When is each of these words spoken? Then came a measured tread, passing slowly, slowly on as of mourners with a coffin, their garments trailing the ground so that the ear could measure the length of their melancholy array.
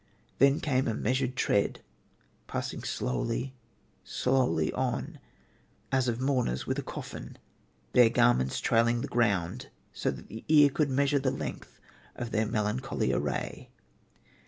Then 0.39 0.59
came 0.61 0.87
a 0.87 0.95
measured 0.95 1.35
tread, 1.35 1.81
passing 2.47 2.81
slowly, 2.81 3.53
slowly 4.03 4.73
on 4.73 5.19
as 5.91 6.07
of 6.07 6.19
mourners 6.19 6.65
with 6.65 6.79
a 6.79 6.81
coffin, 6.81 7.37
their 7.93 8.09
garments 8.09 8.59
trailing 8.59 9.01
the 9.01 9.07
ground 9.07 9.69
so 9.93 10.09
that 10.09 10.27
the 10.27 10.43
ear 10.47 10.71
could 10.71 10.89
measure 10.89 11.19
the 11.19 11.29
length 11.29 11.79
of 12.15 12.31
their 12.31 12.47
melancholy 12.47 13.13
array. 13.13 13.69